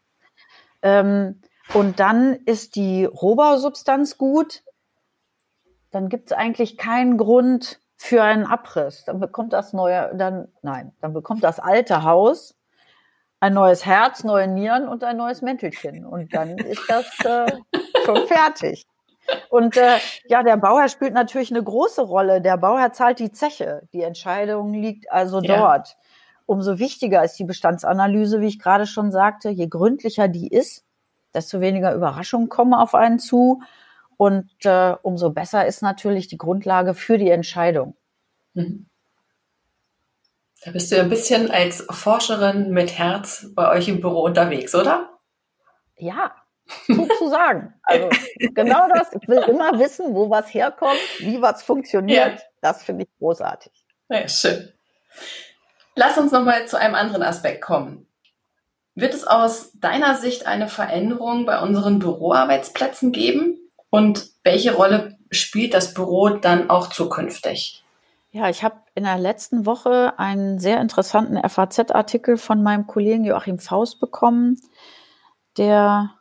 Ähm, 0.82 1.42
und 1.74 2.00
dann 2.00 2.34
ist 2.46 2.76
die 2.76 3.06
Rohbausubstanz 3.06 4.18
gut. 4.18 4.64
Dann 5.92 6.10
gibt 6.10 6.32
es 6.32 6.38
eigentlich 6.38 6.78
keinen 6.78 7.18
Grund 7.18 7.80
für 7.96 8.24
einen 8.24 8.46
Abriss. 8.46 9.06
Dann 9.06 9.20
bekommt 9.20 9.54
das 9.54 9.74
neue, 9.74 10.14
dann, 10.16 10.50
nein, 10.62 10.94
dann 11.02 11.14
bekommt 11.14 11.44
das 11.44 11.60
alte 11.60 12.04
Haus 12.04 12.56
ein 13.44 13.54
neues 13.54 13.86
Herz, 13.86 14.24
neue 14.24 14.48
Nieren 14.48 14.88
und 14.88 15.04
ein 15.04 15.18
neues 15.18 15.42
Mäntelchen. 15.42 16.06
Und 16.06 16.34
dann 16.34 16.58
ist 16.58 16.82
das 16.88 17.06
äh, 17.26 17.52
schon 18.06 18.26
fertig. 18.26 18.86
Und 19.50 19.76
äh, 19.76 19.98
ja, 20.28 20.44
der 20.44 20.56
Bauherr 20.56 20.88
spielt 20.88 21.14
natürlich 21.14 21.52
eine 21.52 21.62
große 21.62 22.04
Rolle. 22.04 22.40
Der 22.40 22.56
Bauherr 22.56 22.94
zahlt 22.94 23.20
die 23.20 23.34
Zeche. 23.34 23.82
Die 23.92 24.02
Entscheidung 24.02 24.74
liegt 24.74 25.12
also 25.12 25.42
ja. 25.42 25.58
dort. 25.58 25.98
Umso 26.46 26.80
wichtiger 26.80 27.22
ist 27.22 27.38
die 27.38 27.44
Bestandsanalyse, 27.44 28.40
wie 28.40 28.48
ich 28.48 28.60
gerade 28.60 28.86
schon 28.86 29.12
sagte. 29.12 29.50
Je 29.50 29.68
gründlicher 29.68 30.30
die 30.30 30.48
ist, 30.48 30.86
desto 31.34 31.60
weniger 31.60 31.94
Überraschungen 31.94 32.48
kommen 32.48 32.74
auf 32.74 32.96
einen 32.96 33.20
zu. 33.20 33.62
Und 34.16 34.52
äh, 34.64 34.96
umso 35.02 35.32
besser 35.32 35.68
ist 35.68 35.82
natürlich 35.82 36.30
die 36.30 36.38
Grundlage 36.38 36.94
für 36.94 37.18
die 37.18 37.30
Entscheidung. 37.30 37.98
Mhm. 38.54 38.86
Da 40.66 40.72
bist 40.72 40.92
du 40.92 40.96
ja 40.96 41.04
ein 41.04 41.10
bisschen 41.10 41.52
als 41.52 41.86
Forscherin 41.90 42.72
mit 42.72 42.98
Herz 42.98 43.48
bei 43.54 43.70
euch 43.72 43.88
im 43.88 44.00
Büro 44.00 44.22
unterwegs, 44.22 44.74
oder? 44.74 45.20
Ja, 45.98 46.36
sozusagen. 46.88 47.74
Also 47.84 48.10
genau 48.38 48.88
das. 48.94 49.10
Ich 49.20 49.28
will 49.28 49.44
immer 49.48 49.78
wissen, 49.80 50.14
wo 50.16 50.30
was 50.30 50.54
herkommt, 50.54 51.00
wie 51.20 51.42
was 51.42 51.64
funktioniert. 51.64 52.40
Ja. 52.40 52.46
Das 52.62 52.84
finde 52.84 53.04
ich 53.04 53.10
großartig. 53.20 53.72
Ja, 54.10 54.28
schön. 54.28 54.72
Lass 55.96 56.18
uns 56.18 56.32
nochmal 56.32 56.68
zu 56.68 56.78
einem 56.78 56.96
anderen 56.96 57.24
Aspekt 57.24 57.62
kommen. 57.62 58.08
Wird 58.96 59.14
es 59.14 59.26
aus 59.26 59.72
deiner 59.74 60.16
Sicht 60.16 60.46
eine 60.46 60.68
Veränderung 60.68 61.46
bei 61.46 61.60
unseren 61.60 62.00
Büroarbeitsplätzen 62.00 63.12
geben? 63.12 63.60
Und 63.90 64.30
welche 64.44 64.74
Rolle 64.74 65.18
spielt 65.30 65.74
das 65.74 65.94
Büro 65.94 66.30
dann 66.30 66.70
auch 66.70 66.88
zukünftig? 66.88 67.83
Ja, 68.36 68.50
ich 68.50 68.64
habe 68.64 68.78
in 68.96 69.04
der 69.04 69.20
letzten 69.20 69.68
Woche 69.68 70.18
einen 70.18 70.58
sehr 70.58 70.82
interessanten 70.82 71.38
FAZ-Artikel 71.48 72.38
von 72.38 72.64
meinem 72.64 72.88
Kollegen 72.88 73.26
Joachim 73.26 73.60
Faust 73.60 74.00
bekommen, 74.00 74.60
der 75.56 76.16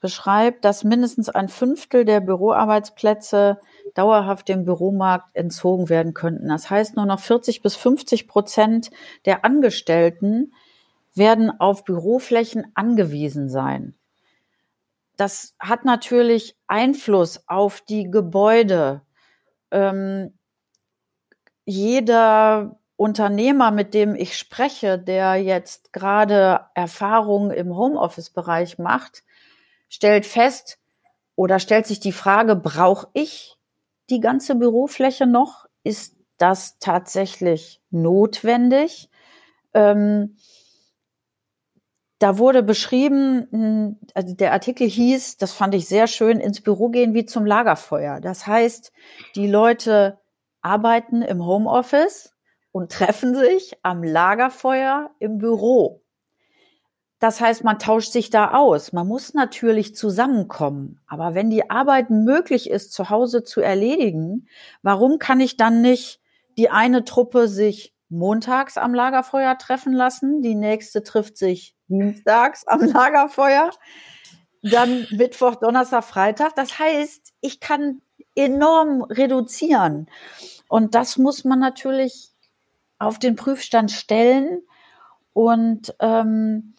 beschreibt, 0.00 0.66
dass 0.66 0.84
mindestens 0.84 1.30
ein 1.30 1.48
Fünftel 1.48 2.04
der 2.04 2.20
Büroarbeitsplätze 2.20 3.62
dauerhaft 3.94 4.46
dem 4.50 4.66
Büromarkt 4.66 5.34
entzogen 5.34 5.88
werden 5.88 6.12
könnten. 6.12 6.48
Das 6.48 6.68
heißt, 6.68 6.96
nur 6.96 7.06
noch 7.06 7.18
40 7.18 7.62
bis 7.62 7.76
50 7.76 8.28
Prozent 8.28 8.90
der 9.24 9.46
Angestellten 9.46 10.52
werden 11.14 11.50
auf 11.58 11.82
Büroflächen 11.82 12.70
angewiesen 12.74 13.48
sein. 13.48 13.94
Das 15.16 15.54
hat 15.58 15.86
natürlich 15.86 16.58
Einfluss 16.66 17.42
auf 17.48 17.80
die 17.80 18.10
Gebäude. 18.10 19.00
Ähm, 19.70 20.37
jeder 21.68 22.78
Unternehmer, 22.96 23.70
mit 23.70 23.92
dem 23.92 24.14
ich 24.14 24.38
spreche, 24.38 24.98
der 24.98 25.36
jetzt 25.36 25.92
gerade 25.92 26.62
Erfahrungen 26.74 27.50
im 27.50 27.76
Homeoffice-Bereich 27.76 28.78
macht, 28.78 29.22
stellt 29.90 30.24
fest 30.24 30.78
oder 31.36 31.58
stellt 31.58 31.86
sich 31.86 32.00
die 32.00 32.12
Frage, 32.12 32.56
brauche 32.56 33.08
ich 33.12 33.58
die 34.08 34.20
ganze 34.20 34.54
Bürofläche 34.54 35.26
noch? 35.26 35.66
Ist 35.84 36.16
das 36.38 36.78
tatsächlich 36.78 37.82
notwendig? 37.90 39.10
Ähm, 39.74 40.36
da 42.18 42.38
wurde 42.38 42.62
beschrieben, 42.62 43.46
hm, 43.50 43.96
also 44.14 44.34
der 44.34 44.52
Artikel 44.54 44.88
hieß, 44.88 45.36
das 45.36 45.52
fand 45.52 45.74
ich 45.74 45.86
sehr 45.86 46.06
schön, 46.06 46.40
ins 46.40 46.62
Büro 46.62 46.88
gehen 46.88 47.12
wie 47.12 47.26
zum 47.26 47.44
Lagerfeuer. 47.44 48.20
Das 48.20 48.46
heißt, 48.46 48.90
die 49.36 49.46
Leute 49.46 50.18
arbeiten 50.68 51.22
im 51.22 51.44
Homeoffice 51.44 52.34
und 52.72 52.92
treffen 52.92 53.34
sich 53.34 53.78
am 53.82 54.02
Lagerfeuer 54.02 55.10
im 55.18 55.38
Büro. 55.38 56.02
Das 57.18 57.40
heißt, 57.40 57.64
man 57.64 57.78
tauscht 57.78 58.12
sich 58.12 58.28
da 58.30 58.52
aus. 58.52 58.92
Man 58.92 59.08
muss 59.08 59.32
natürlich 59.32 59.96
zusammenkommen. 59.96 61.00
Aber 61.06 61.34
wenn 61.34 61.48
die 61.50 61.70
Arbeit 61.70 62.10
möglich 62.10 62.68
ist, 62.68 62.92
zu 62.92 63.08
Hause 63.10 63.42
zu 63.42 63.60
erledigen, 63.60 64.46
warum 64.82 65.18
kann 65.18 65.40
ich 65.40 65.56
dann 65.56 65.80
nicht 65.80 66.20
die 66.58 66.70
eine 66.70 67.04
Truppe 67.04 67.48
sich 67.48 67.94
montags 68.10 68.76
am 68.76 68.94
Lagerfeuer 68.94 69.56
treffen 69.58 69.94
lassen, 69.94 70.42
die 70.42 70.54
nächste 70.54 71.02
trifft 71.02 71.38
sich 71.38 71.74
dienstags 71.88 72.66
am 72.66 72.82
Lagerfeuer, 72.82 73.70
dann 74.62 75.06
Mittwoch, 75.10 75.56
Donnerstag, 75.56 76.04
Freitag. 76.04 76.54
Das 76.56 76.78
heißt, 76.78 77.32
ich 77.40 77.58
kann 77.58 78.02
enorm 78.38 79.02
reduzieren. 79.02 80.08
Und 80.68 80.94
das 80.94 81.16
muss 81.18 81.44
man 81.44 81.58
natürlich 81.58 82.30
auf 82.98 83.18
den 83.18 83.36
Prüfstand 83.36 83.90
stellen. 83.90 84.60
Und 85.32 85.94
ähm, 86.00 86.74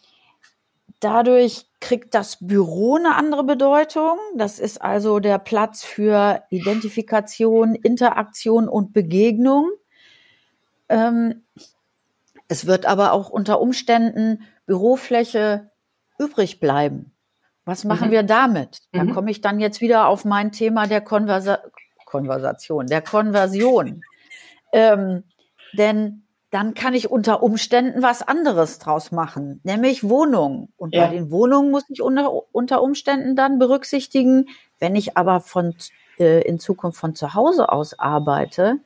Dadurch 1.00 1.66
kriegt 1.80 2.14
das 2.14 2.38
Büro 2.46 2.96
eine 2.96 3.16
andere 3.16 3.46
Bedeutung. 3.46 4.18
Das 4.36 4.60
ist 4.60 4.82
also 4.82 5.20
der 5.20 5.40
Platz 5.40 5.84
für 5.84 6.44
Identifikation, 6.50 7.74
Interaktion 7.74 8.68
und 8.68 8.92
Begegnung. 8.92 9.70
Ähm, 10.90 11.44
es 12.50 12.66
wird 12.66 12.86
aber 12.86 13.14
auch 13.14 13.30
unter 13.30 13.62
Umständen 13.62 14.42
Bürofläche 14.66 15.72
übrig 16.18 16.60
bleiben. 16.60 17.14
Was 17.64 17.86
machen 17.86 18.10
mhm. 18.10 18.12
wir 18.12 18.24
damit? 18.24 18.82
Da 18.92 19.06
mhm. 19.06 19.14
komme 19.14 19.32
ich 19.32 19.40
dann 19.40 19.62
jetzt 19.62 19.80
wieder 19.80 20.08
auf 20.08 20.26
mein 20.26 20.52
Thema 20.52 20.86
der 20.86 21.00
Konversa 21.00 21.60
Konversation, 22.10 22.88
der 22.88 23.02
Konversion. 23.02 24.04
Ähm, 24.74 25.24
denn 25.74 26.24
dann 26.52 26.74
kann 26.74 26.96
ich 26.96 27.12
unter 27.12 27.44
Umständen 27.44 28.02
was 28.02 28.28
anderes 28.28 28.80
draus 28.80 29.12
machen, 29.12 29.60
nämlich 29.64 30.04
Wohnungen. 30.04 30.74
Und 30.78 30.96
ja. 30.96 31.06
bei 31.06 31.14
den 31.14 31.30
Wohnungen 31.30 31.70
muss 31.70 31.84
ich 31.90 32.02
unter, 32.02 32.82
Umständen 32.82 33.36
dann 33.36 33.60
berücksichtigen, 33.60 34.48
wenn 34.80 34.96
ich 34.96 35.16
aber 35.16 35.42
von, 35.42 35.76
äh, 36.20 36.42
in 36.42 36.60
Zukunft 36.60 37.00
von 37.00 37.14
zu 37.14 37.36
Hause 37.36 37.72
aus 37.72 38.00
arbeite, 38.00 38.78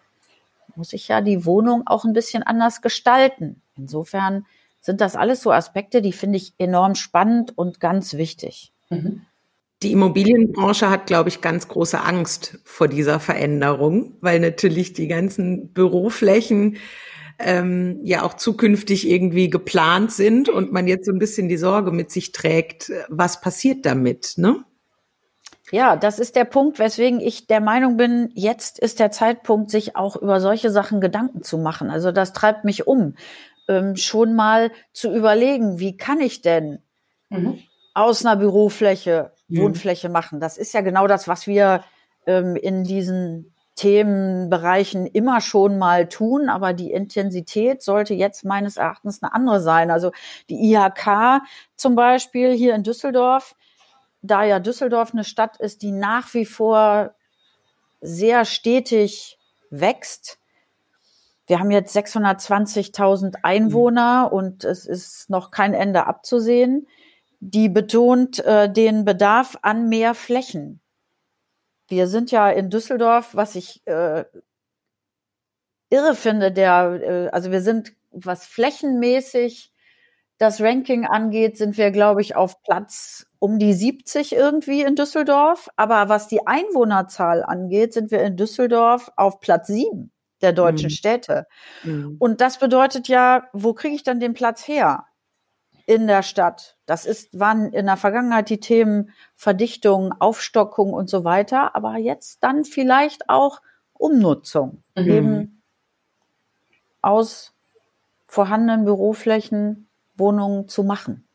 muss 0.75 0.91
ich 0.91 1.07
ja 1.07 1.21
die 1.21 1.45
Wohnung 1.45 1.83
auch 1.85 2.03
ein 2.03 2.13
bisschen 2.13 2.43
anders 2.43 2.81
gestalten. 2.81 3.61
Insofern 3.77 4.45
sind 4.81 4.99
das 4.99 5.15
alles 5.15 5.41
so 5.41 5.51
Aspekte, 5.51 6.01
die 6.01 6.11
finde 6.11 6.37
ich 6.37 6.53
enorm 6.57 6.95
spannend 6.95 7.57
und 7.57 7.79
ganz 7.79 8.15
wichtig. 8.15 8.73
Mhm. 8.89 9.25
Die 9.83 9.91
Immobilienbranche 9.91 10.89
hat, 10.89 11.07
glaube 11.07 11.29
ich, 11.29 11.41
ganz 11.41 11.67
große 11.67 11.99
Angst 11.99 12.59
vor 12.63 12.87
dieser 12.87 13.19
Veränderung, 13.19 14.17
weil 14.21 14.39
natürlich 14.39 14.93
die 14.93 15.07
ganzen 15.07 15.73
Büroflächen 15.73 16.77
ähm, 17.39 17.99
ja 18.03 18.23
auch 18.23 18.35
zukünftig 18.35 19.09
irgendwie 19.09 19.49
geplant 19.49 20.11
sind 20.11 20.49
und 20.49 20.71
man 20.71 20.87
jetzt 20.87 21.05
so 21.05 21.11
ein 21.11 21.19
bisschen 21.19 21.49
die 21.49 21.57
Sorge 21.57 21.91
mit 21.91 22.11
sich 22.11 22.31
trägt, 22.31 22.91
was 23.09 23.41
passiert 23.41 23.85
damit, 23.85 24.33
ne? 24.37 24.63
Ja, 25.71 25.95
das 25.95 26.19
ist 26.19 26.35
der 26.35 26.45
Punkt, 26.45 26.77
weswegen 26.77 27.19
ich 27.19 27.47
der 27.47 27.59
Meinung 27.59 27.97
bin, 27.97 28.29
jetzt 28.35 28.77
ist 28.77 28.99
der 28.99 29.11
Zeitpunkt, 29.11 29.71
sich 29.71 29.95
auch 29.95 30.15
über 30.15 30.39
solche 30.39 30.69
Sachen 30.69 31.01
Gedanken 31.01 31.41
zu 31.41 31.57
machen. 31.57 31.89
Also 31.89 32.11
das 32.11 32.31
treibt 32.31 32.63
mich 32.63 32.85
um, 32.85 33.15
ähm, 33.67 33.95
schon 33.95 34.35
mal 34.35 34.71
zu 34.91 35.11
überlegen, 35.11 35.79
wie 35.79 35.97
kann 35.97 36.19
ich 36.19 36.41
denn 36.41 36.79
mhm. 37.29 37.59
aus 37.93 38.23
einer 38.23 38.35
Bürofläche. 38.35 39.31
Wohnfläche 39.61 40.09
machen? 40.09 40.39
Das 40.39 40.57
ist 40.57 40.73
ja 40.73 40.81
genau 40.81 41.07
das, 41.07 41.27
was 41.27 41.47
wir 41.47 41.83
ähm, 42.25 42.55
in 42.55 42.83
diesen 42.83 43.53
Themenbereichen 43.75 45.07
immer 45.07 45.41
schon 45.41 45.79
mal 45.79 46.07
tun, 46.07 46.49
aber 46.49 46.73
die 46.73 46.91
Intensität 46.91 47.81
sollte 47.81 48.13
jetzt 48.13 48.45
meines 48.45 48.77
Erachtens 48.77 49.23
eine 49.23 49.33
andere 49.33 49.61
sein. 49.61 49.89
Also 49.89 50.11
die 50.49 50.71
IHK 50.71 51.41
zum 51.75 51.95
Beispiel 51.95 52.51
hier 52.51 52.75
in 52.75 52.83
Düsseldorf, 52.83 53.55
da 54.21 54.43
ja 54.43 54.59
Düsseldorf 54.59 55.13
eine 55.13 55.23
Stadt 55.23 55.57
ist, 55.57 55.81
die 55.81 55.91
nach 55.91 56.33
wie 56.33 56.45
vor 56.45 57.15
sehr 57.99 58.45
stetig 58.45 59.39
wächst. 59.69 60.37
Wir 61.47 61.59
haben 61.59 61.71
jetzt 61.71 61.95
620.000 61.95 63.37
Einwohner 63.41 64.27
mhm. 64.27 64.37
und 64.37 64.63
es 64.63 64.85
ist 64.85 65.29
noch 65.29 65.51
kein 65.51 65.73
Ende 65.73 66.05
abzusehen. 66.05 66.87
Die 67.45 67.67
betont 67.67 68.39
äh, 68.39 68.71
den 68.71 69.03
Bedarf 69.03 69.57
an 69.63 69.89
mehr 69.89 70.13
Flächen. 70.13 70.79
Wir 71.89 72.07
sind 72.07 72.31
ja 72.31 72.49
in 72.49 72.69
Düsseldorf, 72.69 73.35
was 73.35 73.55
ich 73.55 73.85
äh, 73.85 74.23
irre 75.89 76.15
finde, 76.15 76.53
der, 76.53 77.01
äh, 77.01 77.27
also 77.29 77.51
wir 77.51 77.59
sind, 77.59 77.93
was 78.11 78.45
flächenmäßig 78.45 79.73
das 80.37 80.61
Ranking 80.61 81.05
angeht, 81.05 81.57
sind 81.57 81.77
wir, 81.77 81.91
glaube 81.91 82.21
ich, 82.21 82.37
auf 82.37 82.63
Platz 82.63 83.27
um 83.39 83.59
die 83.59 83.73
70 83.73 84.33
irgendwie 84.33 84.81
in 84.81 84.95
Düsseldorf. 84.95 85.69
Aber 85.75 86.07
was 86.07 86.29
die 86.29 86.47
Einwohnerzahl 86.47 87.43
angeht, 87.43 87.91
sind 87.91 88.09
wir 88.09 88.23
in 88.23 88.37
Düsseldorf 88.37 89.11
auf 89.17 89.41
Platz 89.41 89.67
7 89.67 90.13
der 90.41 90.53
deutschen 90.53 90.87
mhm. 90.87 90.91
Städte. 90.91 91.45
Mhm. 91.83 92.15
Und 92.19 92.39
das 92.39 92.57
bedeutet 92.57 93.09
ja, 93.09 93.49
wo 93.51 93.73
kriege 93.73 93.95
ich 93.95 94.03
dann 94.03 94.21
den 94.21 94.33
Platz 94.33 94.65
her? 94.65 95.05
In 95.85 96.07
der 96.07 96.23
Stadt. 96.23 96.77
Das 96.85 97.05
ist, 97.05 97.39
waren 97.39 97.73
in 97.73 97.85
der 97.85 97.97
Vergangenheit 97.97 98.49
die 98.49 98.59
Themen 98.59 99.11
Verdichtung, 99.35 100.13
Aufstockung 100.19 100.93
und 100.93 101.09
so 101.09 101.23
weiter, 101.23 101.75
aber 101.75 101.97
jetzt 101.97 102.43
dann 102.43 102.63
vielleicht 102.65 103.29
auch 103.29 103.61
Umnutzung, 103.93 104.83
mhm. 104.95 105.07
eben 105.07 105.61
aus 107.01 107.53
vorhandenen 108.27 108.85
Büroflächen 108.85 109.87
Wohnungen 110.15 110.67
zu 110.67 110.83
machen. 110.83 111.27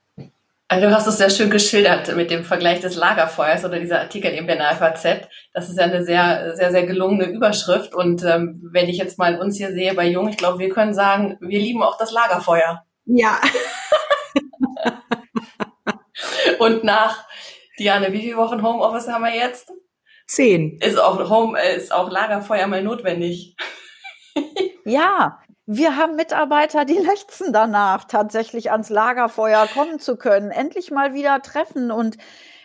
Also 0.70 0.86
du 0.86 0.94
hast 0.94 1.06
es 1.06 1.16
sehr 1.16 1.30
schön 1.30 1.48
geschildert 1.48 2.14
mit 2.14 2.30
dem 2.30 2.44
Vergleich 2.44 2.80
des 2.80 2.94
Lagerfeuers 2.94 3.64
oder 3.64 3.78
dieser 3.80 4.00
Artikel 4.00 4.34
eben 4.34 4.48
in 4.50 4.58
der 4.58 4.76
FAZ. 4.76 5.26
Das 5.54 5.70
ist 5.70 5.78
ja 5.78 5.84
eine 5.84 6.04
sehr, 6.04 6.54
sehr, 6.56 6.70
sehr 6.70 6.84
gelungene 6.84 7.24
Überschrift. 7.24 7.94
Und 7.94 8.22
ähm, 8.22 8.60
wenn 8.70 8.86
ich 8.86 8.98
jetzt 8.98 9.18
mal 9.18 9.40
uns 9.40 9.56
hier 9.56 9.72
sehe 9.72 9.94
bei 9.94 10.06
Jung, 10.06 10.28
ich 10.28 10.36
glaube, 10.36 10.58
wir 10.58 10.68
können 10.68 10.92
sagen, 10.92 11.38
wir 11.40 11.58
lieben 11.58 11.82
auch 11.82 11.96
das 11.96 12.12
Lagerfeuer. 12.12 12.84
Ja. 13.06 13.40
Und 16.58 16.84
nach, 16.84 17.26
Diane, 17.78 18.12
wie 18.12 18.22
viele 18.22 18.36
Wochen 18.36 18.62
Homeoffice 18.62 19.08
haben 19.08 19.24
wir 19.24 19.34
jetzt? 19.34 19.72
Zehn. 20.26 20.78
Ist 20.80 20.98
auch 20.98 21.30
Home, 21.30 21.60
ist 21.60 21.92
auch 21.92 22.10
Lagerfeuer 22.10 22.66
mal 22.66 22.82
notwendig. 22.82 23.56
ja, 24.84 25.38
wir 25.66 25.96
haben 25.96 26.16
Mitarbeiter, 26.16 26.84
die 26.84 26.98
lechzen 26.98 27.52
danach, 27.52 28.04
tatsächlich 28.04 28.70
ans 28.70 28.90
Lagerfeuer 28.90 29.66
kommen 29.66 29.98
zu 30.00 30.16
können, 30.16 30.50
endlich 30.50 30.90
mal 30.90 31.14
wieder 31.14 31.40
treffen. 31.42 31.90
Und 31.90 32.18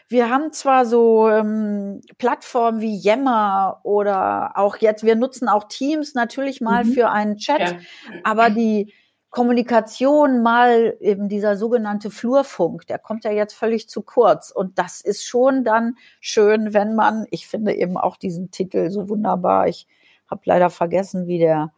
wir 0.09 0.29
haben 0.29 0.51
zwar 0.51 0.85
so 0.85 1.29
ähm, 1.29 2.01
Plattformen 2.17 2.81
wie 2.81 2.97
Yammer 2.97 3.79
oder 3.83 4.53
auch 4.55 4.77
jetzt, 4.77 5.03
wir 5.03 5.15
nutzen 5.15 5.47
auch 5.47 5.65
Teams 5.69 6.13
natürlich 6.13 6.61
mal 6.61 6.83
mhm. 6.83 6.93
für 6.93 7.09
einen 7.09 7.37
Chat, 7.37 7.59
ja. 7.61 7.77
aber 8.23 8.49
die 8.49 8.93
Kommunikation 9.33 10.43
mal 10.43 10.95
eben 10.99 11.27
dieser 11.27 11.57
sogenannte 11.57 12.11
Flurfunk, 12.11 12.85
der 12.85 12.99
kommt 12.99 13.23
ja 13.23 13.31
jetzt 13.31 13.55
völlig 13.55 13.89
zu 13.89 14.03
kurz. 14.03 14.51
Und 14.51 14.77
das 14.77 15.01
ist 15.01 15.25
schon 15.25 15.63
dann 15.63 15.97
schön, 16.21 16.75
wenn 16.75 16.93
man, 16.93 17.25
ich 17.31 17.47
finde 17.47 17.73
eben 17.73 17.97
auch 17.97 18.15
diesen 18.15 18.51
Titel 18.51 18.91
so 18.91 19.09
wunderbar, 19.09 19.67
ich 19.67 19.87
habe 20.29 20.41
leider 20.45 20.69
vergessen, 20.69 21.25
wie 21.25 21.39
der, 21.39 21.73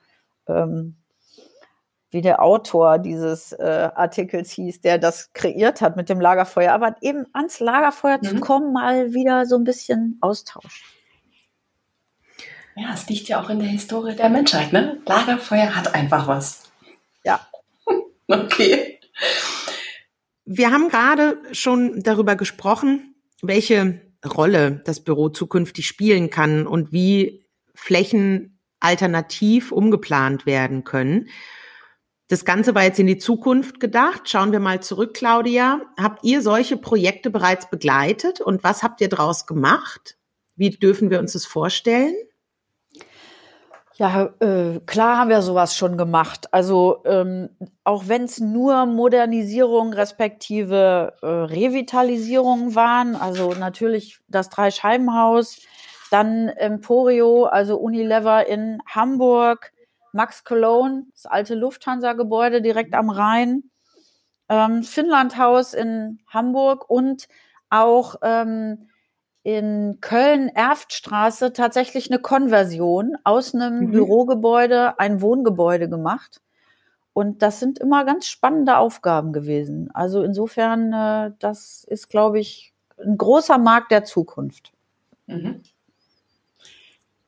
ähm, 0.49 0.97
wie 2.11 2.19
der 2.19 2.43
Autor 2.43 2.99
dieses 2.99 3.53
äh, 3.53 3.89
Artikels 3.95 4.51
hieß, 4.51 4.81
der 4.81 4.97
das 4.97 5.31
kreiert 5.31 5.79
hat 5.79 5.95
mit 5.95 6.09
dem 6.09 6.19
Lagerfeuer. 6.19 6.73
Aber 6.73 6.97
eben 6.99 7.25
ans 7.31 7.61
Lagerfeuer 7.61 8.17
mhm. 8.17 8.27
zu 8.27 8.39
kommen, 8.41 8.73
mal 8.73 9.13
wieder 9.13 9.45
so 9.45 9.55
ein 9.55 9.63
bisschen 9.63 10.17
Austausch. 10.19 10.83
Ja, 12.75 12.89
es 12.93 13.07
liegt 13.07 13.29
ja 13.29 13.41
auch 13.41 13.49
in 13.49 13.59
der 13.59 13.69
Historie 13.69 14.13
der 14.13 14.27
Menschheit, 14.27 14.73
ne? 14.73 14.97
Lagerfeuer 15.05 15.73
hat 15.73 15.95
einfach 15.95 16.27
was. 16.27 16.64
Ja. 17.25 17.47
okay. 18.27 18.99
Wir 20.45 20.71
haben 20.71 20.89
gerade 20.89 21.41
schon 21.51 22.01
darüber 22.03 22.35
gesprochen, 22.35 23.15
welche 23.41 24.01
Rolle 24.25 24.81
das 24.85 25.03
Büro 25.03 25.29
zukünftig 25.29 25.87
spielen 25.87 26.29
kann 26.29 26.67
und 26.67 26.91
wie 26.91 27.45
Flächen 27.73 28.59
alternativ 28.79 29.71
umgeplant 29.71 30.45
werden 30.45 30.83
können. 30.83 31.29
Das 32.27 32.43
Ganze 32.43 32.73
war 32.73 32.83
jetzt 32.83 32.99
in 32.99 33.07
die 33.07 33.17
Zukunft 33.17 33.79
gedacht. 33.79 34.29
Schauen 34.29 34.51
wir 34.51 34.59
mal 34.59 34.81
zurück, 34.81 35.13
Claudia. 35.13 35.81
Habt 35.99 36.23
ihr 36.23 36.41
solche 36.41 36.77
Projekte 36.77 37.29
bereits 37.29 37.69
begleitet 37.69 38.41
und 38.41 38.63
was 38.63 38.81
habt 38.81 39.01
ihr 39.01 39.09
daraus 39.09 39.45
gemacht? 39.45 40.17
Wie 40.55 40.71
dürfen 40.71 41.09
wir 41.09 41.19
uns 41.19 41.33
das 41.33 41.45
vorstellen? 41.45 42.15
Ja, 43.97 44.33
äh, 44.41 44.81
klar 44.85 45.17
haben 45.17 45.29
wir 45.29 45.41
sowas 45.41 45.77
schon 45.77 45.97
gemacht. 45.97 46.53
Also 46.53 47.01
ähm, 47.05 47.49
auch 47.85 48.07
wenn 48.07 48.23
es 48.25 48.41
nur 48.41 48.85
Modernisierung 48.85 49.93
respektive 49.93 51.13
äh, 51.21 51.25
Revitalisierung 51.25 52.75
waren, 52.75 53.15
also 53.15 53.53
natürlich 53.53 54.19
das 54.27 54.49
Dreischeibenhaus, 54.49 55.61
dann 56.11 56.49
Emporio, 56.49 57.45
also 57.45 57.77
Unilever 57.77 58.45
in 58.47 58.79
Hamburg, 58.85 59.71
Max 60.11 60.43
Cologne, 60.43 61.05
das 61.13 61.25
alte 61.25 61.55
Lufthansa-Gebäude 61.55 62.61
direkt 62.61 62.93
am 62.95 63.09
Rhein, 63.09 63.63
ähm, 64.49 64.83
Finnlandhaus 64.83 65.73
in 65.73 66.19
Hamburg 66.27 66.89
und 66.89 67.29
auch 67.69 68.15
ähm, 68.23 68.89
in 69.45 69.99
Köln-Erftstraße 70.01 71.53
tatsächlich 71.53 72.09
eine 72.09 72.19
Konversion 72.19 73.15
aus 73.23 73.53
einem 73.53 73.81
mhm. 73.81 73.91
Bürogebäude 73.91 74.97
ein 74.97 75.21
Wohngebäude 75.21 75.87
gemacht. 75.87 76.41
Und 77.13 77.43
das 77.43 77.59
sind 77.59 77.77
immer 77.77 78.05
ganz 78.05 78.27
spannende 78.27 78.77
Aufgaben 78.77 79.33
gewesen. 79.33 79.91
Also 79.93 80.23
insofern, 80.23 80.91
äh, 80.91 81.31
das 81.37 81.85
ist, 81.87 82.09
glaube 82.09 82.39
ich, 82.39 82.73
ein 82.97 83.19
großer 83.19 83.59
Markt 83.59 83.91
der 83.91 84.03
Zukunft. 84.03 84.71
Mhm. 85.27 85.61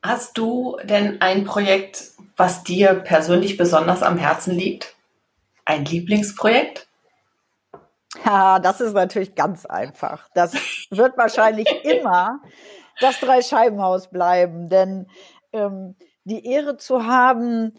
Hast 0.02 0.36
du 0.38 0.76
denn 0.82 1.20
ein 1.20 1.44
Projekt, 1.44 2.10
was 2.36 2.64
dir 2.64 2.94
persönlich 2.94 3.56
besonders 3.56 4.02
am 4.02 4.16
Herzen 4.16 4.56
liegt? 4.56 4.96
Ein 5.64 5.84
Lieblingsprojekt? 5.84 6.87
Ja, 8.24 8.58
das 8.58 8.80
ist 8.80 8.94
natürlich 8.94 9.34
ganz 9.34 9.66
einfach. 9.66 10.28
Das 10.34 10.54
wird 10.90 11.16
wahrscheinlich 11.16 11.68
immer 11.84 12.40
das 13.00 13.20
Dreischeibenhaus 13.20 14.10
bleiben, 14.10 14.68
denn 14.68 15.06
ähm, 15.52 15.96
die 16.24 16.44
Ehre 16.46 16.76
zu 16.76 17.06
haben, 17.06 17.78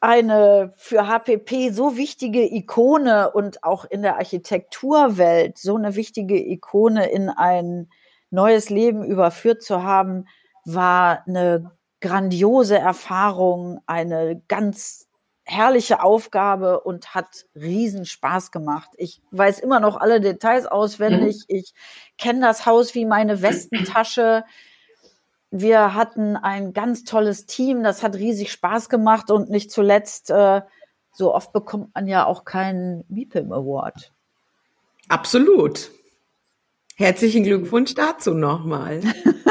eine 0.00 0.74
für 0.76 1.08
HPP 1.08 1.70
so 1.70 1.96
wichtige 1.96 2.42
Ikone 2.42 3.30
und 3.30 3.64
auch 3.64 3.86
in 3.86 4.02
der 4.02 4.16
Architekturwelt 4.16 5.56
so 5.56 5.76
eine 5.76 5.94
wichtige 5.96 6.36
Ikone 6.36 7.08
in 7.08 7.30
ein 7.30 7.88
neues 8.30 8.68
Leben 8.68 9.02
überführt 9.02 9.62
zu 9.62 9.82
haben, 9.82 10.26
war 10.66 11.24
eine 11.26 11.70
grandiose 12.02 12.78
Erfahrung, 12.78 13.80
eine 13.86 14.42
ganz 14.46 15.08
herrliche 15.44 16.02
Aufgabe 16.02 16.80
und 16.80 17.14
hat 17.14 17.46
riesen 17.54 18.06
Spaß 18.06 18.50
gemacht. 18.50 18.90
Ich 18.96 19.20
weiß 19.30 19.60
immer 19.60 19.78
noch 19.78 19.96
alle 19.96 20.20
Details 20.20 20.66
auswendig. 20.66 21.44
Mhm. 21.48 21.56
Ich 21.56 21.74
kenne 22.16 22.40
das 22.40 22.66
Haus 22.66 22.94
wie 22.94 23.04
meine 23.04 23.42
Westentasche. 23.42 24.44
Wir 25.50 25.94
hatten 25.94 26.36
ein 26.36 26.72
ganz 26.72 27.04
tolles 27.04 27.46
Team. 27.46 27.82
Das 27.82 28.02
hat 28.02 28.16
riesig 28.16 28.50
Spaß 28.50 28.88
gemacht 28.88 29.30
und 29.30 29.50
nicht 29.50 29.70
zuletzt, 29.70 30.30
äh, 30.30 30.62
so 31.12 31.34
oft 31.34 31.52
bekommt 31.52 31.94
man 31.94 32.06
ja 32.06 32.26
auch 32.26 32.44
keinen 32.44 33.04
MIPIM 33.08 33.52
Award. 33.52 34.12
Absolut. 35.08 35.90
Herzlichen 36.96 37.44
Glückwunsch 37.44 37.94
dazu 37.94 38.32
nochmal. 38.32 39.02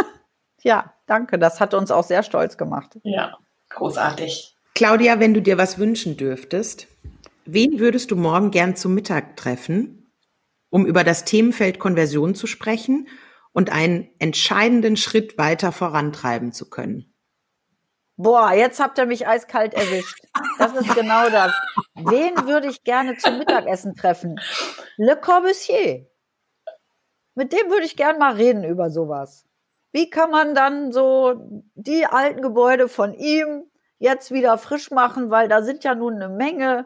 ja, 0.64 0.94
danke. 1.06 1.38
Das 1.38 1.60
hat 1.60 1.74
uns 1.74 1.92
auch 1.92 2.04
sehr 2.04 2.24
stolz 2.24 2.58
gemacht. 2.58 2.98
Ja, 3.04 3.38
großartig. 3.70 4.58
Claudia, 4.76 5.20
wenn 5.20 5.36
du 5.36 5.42
dir 5.42 5.60
was 5.60 5.78
wünschen 5.78 6.18
dürftest, 6.18 6.88
wen 7.46 7.80
würdest 7.80 8.10
du 8.10 8.16
morgen 8.16 8.50
gern 8.50 8.76
zum 8.76 8.96
Mittag 8.96 9.38
treffen, 9.38 10.12
um 10.72 10.88
über 10.88 11.04
das 11.04 11.26
Themenfeld 11.26 11.78
Konversion 11.78 12.34
zu 12.34 12.48
sprechen 12.48 13.08
und 13.52 13.72
einen 13.72 14.10
entscheidenden 14.18 14.98
Schritt 14.98 15.38
weiter 15.38 15.72
vorantreiben 15.72 16.54
zu 16.54 16.72
können? 16.72 17.14
Boah, 18.16 18.52
jetzt 18.54 18.80
habt 18.80 18.98
ihr 18.98 19.06
mich 19.06 19.28
eiskalt 19.28 19.76
erwischt. 19.76 20.20
Das 20.58 20.74
ist 20.74 20.96
genau 20.96 21.30
das. 21.30 21.52
Wen 21.94 22.48
würde 22.48 22.68
ich 22.68 22.84
gerne 22.84 23.18
zum 23.18 23.38
Mittagessen 23.38 23.96
treffen? 23.96 24.40
Le 24.98 25.16
Corbusier. 25.16 26.08
Mit 27.36 27.54
dem 27.54 27.70
würde 27.70 27.86
ich 27.86 27.96
gern 27.96 28.18
mal 28.18 28.34
reden 28.36 28.64
über 28.64 28.90
sowas. 28.90 29.46
Wie 29.92 30.10
kann 30.10 30.32
man 30.32 30.56
dann 30.56 30.92
so 30.92 31.36
die 31.76 32.06
alten 32.06 32.42
Gebäude 32.42 32.88
von 32.88 33.14
ihm 33.14 33.66
jetzt 34.04 34.32
wieder 34.32 34.58
frisch 34.58 34.92
machen, 34.92 35.32
weil 35.32 35.48
da 35.48 35.64
sind 35.64 35.84
ja 35.86 35.96
nun 35.96 36.16
eine 36.16 36.28
Menge, 36.28 36.86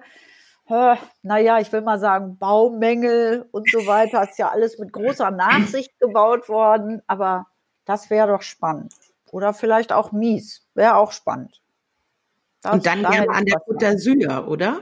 äh, 0.70 0.96
naja, 1.24 1.60
ich 1.60 1.72
will 1.74 1.82
mal 1.82 2.00
sagen, 2.00 2.38
Baumängel 2.38 3.48
und 3.52 3.70
so 3.72 3.88
weiter. 3.88 4.24
Ist 4.24 4.38
ja 4.38 4.50
alles 4.50 4.78
mit 4.78 4.94
großer 4.94 5.32
Nachsicht 5.32 6.00
gebaut 6.00 6.48
worden, 6.48 7.02
aber 7.08 7.48
das 7.86 8.12
wäre 8.12 8.28
doch 8.28 8.44
spannend. 8.44 8.94
Oder 9.32 9.54
vielleicht 9.54 9.92
auch 9.92 10.12
mies, 10.12 10.68
wäre 10.76 10.96
auch 10.96 11.12
spannend. 11.12 11.60
Das, 12.62 12.74
und 12.74 12.86
dann 12.86 13.02
gerne 13.02 13.30
an 13.30 13.46
der 13.46 13.58
Côte 13.62 13.80
d'Azur, 13.80 14.48
oder? 14.48 14.82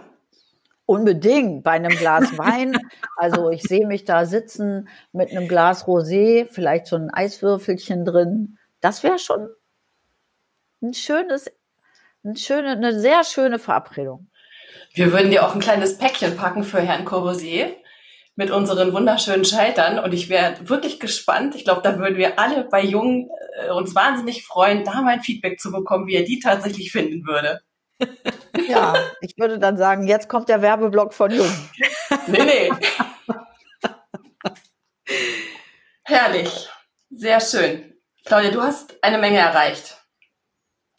Unbedingt, 0.86 1.64
bei 1.64 1.72
einem 1.72 1.96
Glas 1.96 2.26
Wein. 2.38 2.78
Also 3.16 3.50
ich 3.50 3.64
sehe 3.64 3.88
mich 3.88 4.04
da 4.04 4.26
sitzen 4.26 4.90
mit 5.14 5.32
einem 5.32 5.48
Glas 5.48 5.88
Rosé, 5.88 6.48
vielleicht 6.52 6.88
so 6.88 6.98
ein 6.98 7.10
Eiswürfelchen 7.12 8.04
drin. 8.04 8.58
Das 8.82 9.04
wäre 9.04 9.20
schon 9.20 9.50
ein 10.82 10.94
schönes 10.94 11.50
eine, 12.26 12.38
schöne, 12.38 12.72
eine 12.72 13.00
sehr 13.00 13.24
schöne 13.24 13.60
Verabredung. 13.60 14.30
Wir 14.94 15.12
würden 15.12 15.32
dir 15.32 15.46
auch 15.46 15.54
ein 15.54 15.62
kleines 15.62 15.98
Päckchen 15.98 16.36
packen 16.36 16.64
für 16.64 16.82
Herrn 16.82 17.06
Corbusier 17.06 17.76
mit 18.36 18.52
unseren 18.52 18.94
wunderschönen 18.94 19.46
Scheitern 19.46 20.00
und 20.00 20.14
ich 20.14 20.30
wäre 20.30 20.56
wirklich 20.68 21.00
gespannt. 21.00 21.56
Ich 21.56 21.64
glaube, 21.64 21.82
da 21.82 21.98
würden 21.98 22.18
wir 22.18 22.38
alle 22.40 22.66
bei 22.66 22.82
Jungen 22.82 23.30
äh, 23.62 23.72
uns 23.72 23.96
wahnsinnig 23.96 24.46
freuen, 24.46 24.84
da 24.84 25.02
mal 25.02 25.14
ein 25.14 25.22
Feedback 25.22 25.60
zu 25.60 25.72
bekommen, 25.72 26.08
wie 26.08 26.16
er 26.16 26.24
die 26.24 26.40
tatsächlich 26.40 26.92
finden 26.92 27.26
würde. 27.26 27.62
Ja, 28.68 28.96
ich 29.22 29.38
würde 29.38 29.60
dann 29.60 29.78
sagen, 29.78 30.08
jetzt 30.08 30.30
kommt 30.30 30.50
der 30.50 30.62
Werbeblock 30.62 31.14
von 31.14 31.30
Jung. 31.30 31.52
Nee, 32.28 32.44
nee. 32.44 32.72
Herrlich. 36.06 36.70
Sehr 37.12 37.40
schön. 37.42 37.94
Claudia, 38.26 38.52
du 38.52 38.62
hast 38.62 38.96
eine 39.04 39.20
Menge 39.20 39.38
erreicht. 39.38 40.05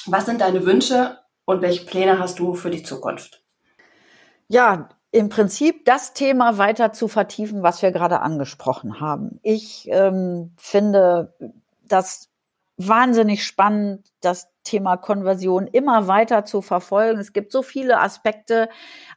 Was 0.07 0.27
sind 0.27 0.41
deine 0.41 0.65
Wünsche 0.65 1.19
und 1.45 1.63
welche 1.63 1.85
Pläne 1.85 2.19
hast 2.19 2.39
du 2.39 2.55
für 2.55 2.71
die 2.71 2.83
Zukunft? 2.83 3.43
Ja, 4.49 4.89
im 5.11 5.29
Prinzip 5.29 5.85
das 5.85 6.13
Thema 6.13 6.59
weiter 6.59 6.93
zu 6.93 7.09
vertiefen, 7.09 7.63
was 7.63 7.83
wir 7.83 7.91
gerade 7.91 8.21
angesprochen 8.21 9.01
haben. 9.01 9.41
Ich 9.43 9.89
ähm, 9.91 10.53
finde 10.57 11.35
das 11.83 12.29
wahnsinnig 12.77 13.45
spannend, 13.45 14.07
das 14.21 14.49
Thema 14.63 14.97
Konversion 14.97 15.67
immer 15.67 16.09
weiter 16.09 16.45
zu 16.45 16.61
verfolgen. 16.61 17.21
Es 17.21 17.33
gibt 17.33 17.53
so 17.53 17.63
viele 17.63 18.01
Aspekte, 18.01 18.69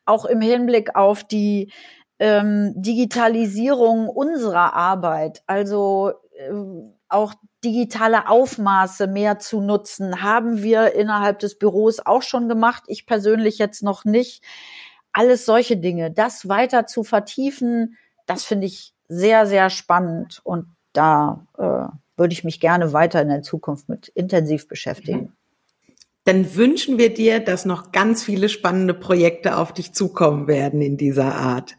auch 0.06 0.26
im 0.26 0.42
Hinblick 0.42 0.96
auf 0.96 1.24
die 1.24 1.72
ähm, 2.20 2.74
Digitalisierung 2.76 4.08
unserer 4.08 4.74
Arbeit. 4.74 5.44
Also 5.48 6.14
äh, 6.38 6.52
auch 7.10 7.34
digitale 7.64 8.30
Aufmaße 8.30 9.08
mehr 9.08 9.40
zu 9.40 9.62
nutzen, 9.62 10.22
haben 10.22 10.64
wir 10.64 10.94
innerhalb 10.94 11.40
des 11.40 11.58
Büros 11.58 12.00
auch 12.06 12.22
schon 12.22 12.48
gemacht. 12.48 12.84
Ich 12.88 13.06
persönlich 13.06 13.58
jetzt 13.58 13.84
noch 13.84 14.06
nicht. 14.06 14.44
Alles 15.12 15.46
solche 15.46 15.78
Dinge, 15.78 16.12
das 16.12 16.48
weiter 16.48 16.86
zu 16.86 17.04
vertiefen, 17.04 17.98
das 18.26 18.44
finde 18.44 18.68
ich 18.68 18.94
sehr, 19.08 19.48
sehr 19.48 19.70
spannend 19.70 20.40
und 20.44 20.68
da 20.94 21.48
äh, 21.58 21.96
würde 22.18 22.34
ich 22.34 22.44
mich 22.44 22.60
gerne 22.60 22.94
weiter 22.94 23.22
in 23.22 23.30
der 23.30 23.42
Zukunft 23.42 23.90
mit 23.90 24.10
intensiv 24.10 24.68
beschäftigen. 24.68 25.34
dann 26.26 26.56
wünschen 26.56 27.00
wir 27.00 27.12
dir, 27.12 27.40
dass 27.40 27.66
noch 27.66 27.92
ganz 27.92 28.24
viele 28.24 28.50
spannende 28.50 28.94
Projekte 28.94 29.58
auf 29.58 29.74
dich 29.74 29.94
zukommen 29.94 30.48
werden 30.48 30.80
in 30.80 30.96
dieser 30.96 31.34
Art. 31.34 31.76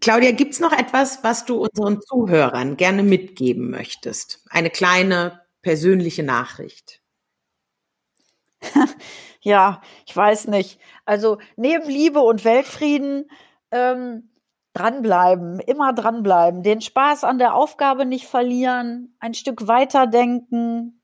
Claudia, 0.00 0.32
gibt's 0.32 0.58
noch 0.58 0.72
etwas, 0.72 1.22
was 1.22 1.44
du 1.44 1.62
unseren 1.62 2.00
Zuhörern 2.00 2.76
gerne 2.76 3.02
mitgeben 3.02 3.70
möchtest? 3.70 4.44
Eine 4.48 4.70
kleine 4.70 5.42
persönliche 5.60 6.22
Nachricht. 6.22 7.02
ja, 9.40 9.82
ich 10.06 10.16
weiß 10.16 10.48
nicht. 10.48 10.80
Also 11.04 11.38
neben 11.56 11.88
Liebe 11.88 12.20
und 12.20 12.44
Weltfrieden 12.44 13.28
ähm, 13.70 14.30
dranbleiben, 14.72 15.60
immer 15.60 15.92
dranbleiben, 15.92 16.62
den 16.62 16.80
Spaß 16.80 17.24
an 17.24 17.38
der 17.38 17.54
Aufgabe 17.54 18.06
nicht 18.06 18.26
verlieren, 18.26 19.14
ein 19.20 19.34
Stück 19.34 19.66
weiterdenken, 19.68 21.02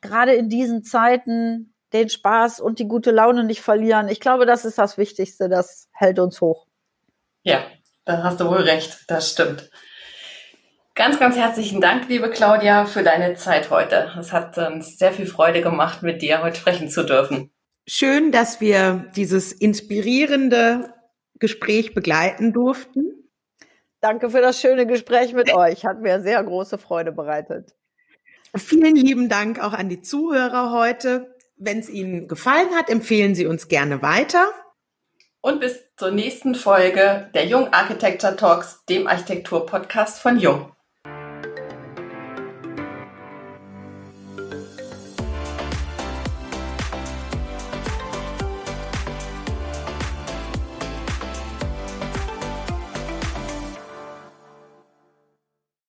gerade 0.00 0.34
in 0.34 0.48
diesen 0.48 0.84
Zeiten 0.84 1.74
den 1.92 2.08
Spaß 2.08 2.60
und 2.60 2.78
die 2.78 2.86
gute 2.86 3.10
Laune 3.10 3.44
nicht 3.44 3.62
verlieren. 3.62 4.08
Ich 4.08 4.20
glaube, 4.20 4.46
das 4.46 4.64
ist 4.64 4.78
das 4.78 4.98
Wichtigste, 4.98 5.48
das 5.48 5.88
hält 5.92 6.18
uns 6.18 6.40
hoch. 6.40 6.66
Ja, 7.42 7.62
da 8.04 8.22
hast 8.22 8.40
du 8.40 8.46
wohl 8.46 8.62
recht, 8.62 9.04
das 9.08 9.30
stimmt. 9.30 9.70
Ganz, 10.94 11.18
ganz 11.18 11.36
herzlichen 11.36 11.80
Dank, 11.80 12.08
liebe 12.08 12.30
Claudia, 12.30 12.84
für 12.84 13.02
deine 13.02 13.34
Zeit 13.34 13.70
heute. 13.70 14.12
Es 14.18 14.32
hat 14.32 14.58
uns 14.58 14.98
sehr 14.98 15.12
viel 15.12 15.26
Freude 15.26 15.62
gemacht, 15.62 16.02
mit 16.02 16.20
dir 16.20 16.42
heute 16.42 16.58
sprechen 16.58 16.88
zu 16.88 17.04
dürfen. 17.04 17.50
Schön, 17.88 18.32
dass 18.32 18.60
wir 18.60 19.06
dieses 19.16 19.52
inspirierende 19.52 20.92
Gespräch 21.38 21.94
begleiten 21.94 22.52
durften. 22.52 23.30
Danke 24.00 24.30
für 24.30 24.40
das 24.40 24.60
schöne 24.60 24.86
Gespräch 24.86 25.32
mit 25.32 25.54
euch. 25.54 25.84
Hat 25.84 26.00
mir 26.00 26.20
sehr 26.20 26.42
große 26.42 26.78
Freude 26.78 27.12
bereitet. 27.12 27.74
Vielen 28.56 28.96
lieben 28.96 29.28
Dank 29.28 29.62
auch 29.62 29.72
an 29.72 29.88
die 29.88 30.00
Zuhörer 30.00 30.72
heute. 30.72 31.34
Wenn 31.56 31.78
es 31.78 31.88
Ihnen 31.88 32.26
gefallen 32.26 32.70
hat, 32.74 32.88
empfehlen 32.88 33.34
Sie 33.34 33.46
uns 33.46 33.68
gerne 33.68 34.02
weiter. 34.02 34.50
Und 35.42 35.60
bis 35.60 35.80
zur 35.96 36.10
nächsten 36.10 36.54
Folge 36.54 37.30
der 37.34 37.46
Jung 37.46 37.72
Architecture 37.72 38.36
Talks, 38.36 38.84
dem 38.86 39.06
Architektur-Podcast 39.06 40.20
von 40.20 40.38
Jung. 40.38 40.72